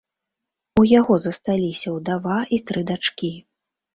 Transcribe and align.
У 0.83 0.85
яго 0.99 1.17
засталіся 1.25 1.93
ўдава 1.97 2.39
і 2.57 2.61
тры 2.71 2.81
дачкі. 2.93 3.31